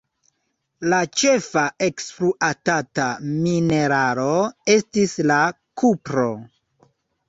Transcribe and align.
La 0.93 1.01
ĉefa 1.21 1.65
ekspluatata 1.89 3.07
mineralo 3.45 4.29
estis 4.81 5.19
la 5.31 5.43
kupro. 5.83 6.31